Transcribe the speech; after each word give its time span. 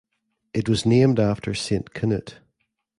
It 0.51 0.67
was 0.67 0.83
named 0.83 1.19
after 1.19 1.53
Saint 1.53 1.93
Canute. 1.93 2.39